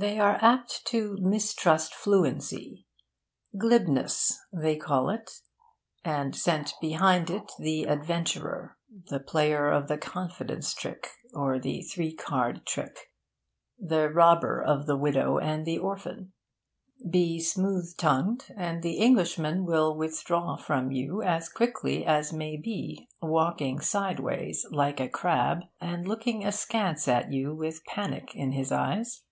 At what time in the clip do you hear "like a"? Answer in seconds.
24.70-25.08